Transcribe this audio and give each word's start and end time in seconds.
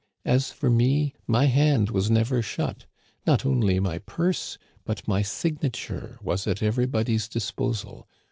As 0.25 0.49
for 0.51 0.71
me, 0.71 1.13
my 1.27 1.45
hand 1.45 1.91
was 1.91 2.09
never 2.09 2.41
shut. 2.41 2.87
Not 3.27 3.45
only 3.45 3.79
my 3.79 3.99
purse, 3.99 4.57
but 4.83 5.07
my 5.07 5.21
signature 5.21 6.17
was 6.23 6.47
at 6.47 6.63
every 6.63 6.87
body's 6.87 7.27
disposal. 7.27 8.07